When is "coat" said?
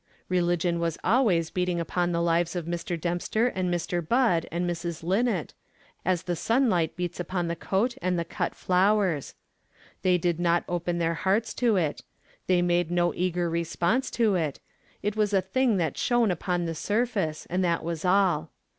7.55-7.93